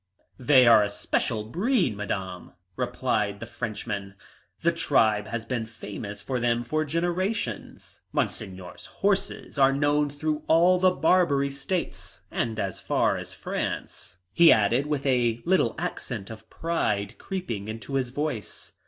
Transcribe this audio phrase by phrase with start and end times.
[0.39, 4.15] "They are a special breed, Madame," replied the Frenchman.
[4.63, 8.01] "The tribe has been famous for them for generations.
[8.11, 14.51] Monseigneur's horses are known through all the Barbary States, and as far as France," he
[14.51, 18.71] added, with a little accent of pride creeping into his voice.